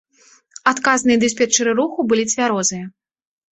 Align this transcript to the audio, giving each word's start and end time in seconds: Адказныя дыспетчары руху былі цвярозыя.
Адказныя 0.71 1.21
дыспетчары 1.25 1.77
руху 1.81 1.99
былі 2.09 2.25
цвярозыя. 2.35 2.85